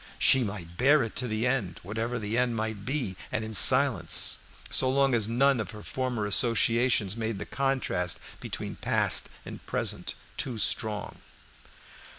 [0.17, 4.39] She might bear it to the end, whatever the end might be, and in silence,
[4.71, 10.15] so long as none of her former associations made the contrast between past and present
[10.37, 11.19] too strong.